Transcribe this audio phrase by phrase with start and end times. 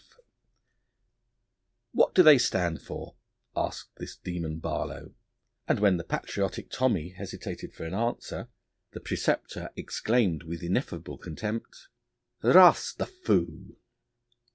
[0.09, 0.19] F.'
[1.91, 3.13] 'What do they stand for?'
[3.55, 5.13] asked this demon Barlow.
[5.67, 8.47] And when the patriotic Tommy hesitated for an answer,
[8.93, 11.87] the preceptor exclaimed with ineffable contempt,
[12.41, 13.75] 'Race de fous'!